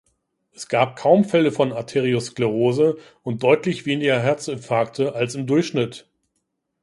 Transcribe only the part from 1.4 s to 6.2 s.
von Arteriosklerose und deutlich weniger Herzinfarkte als im Durchschnitt.